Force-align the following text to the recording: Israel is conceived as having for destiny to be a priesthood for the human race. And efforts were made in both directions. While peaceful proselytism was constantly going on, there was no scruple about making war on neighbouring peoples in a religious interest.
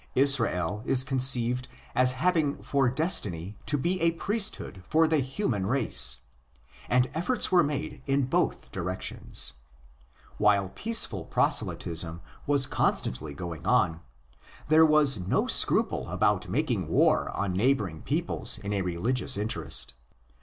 Israel 0.15 0.81
is 0.87 1.03
conceived 1.03 1.67
as 1.93 2.13
having 2.13 2.59
for 2.63 2.89
destiny 2.89 3.55
to 3.67 3.77
be 3.77 4.01
a 4.01 4.13
priesthood 4.13 4.81
for 4.89 5.07
the 5.07 5.19
human 5.19 5.67
race. 5.67 6.21
And 6.89 7.07
efforts 7.13 7.51
were 7.51 7.61
made 7.61 8.01
in 8.07 8.25
both 8.25 8.71
directions. 8.71 9.53
While 10.39 10.69
peaceful 10.69 11.25
proselytism 11.25 12.19
was 12.47 12.65
constantly 12.65 13.35
going 13.35 13.63
on, 13.67 13.99
there 14.69 14.87
was 14.87 15.19
no 15.19 15.45
scruple 15.45 16.07
about 16.09 16.49
making 16.49 16.87
war 16.87 17.29
on 17.29 17.53
neighbouring 17.53 18.01
peoples 18.01 18.57
in 18.57 18.73
a 18.73 18.81
religious 18.81 19.37
interest. 19.37 19.93